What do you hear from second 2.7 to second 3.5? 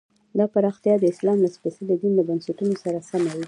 سره سمه وي.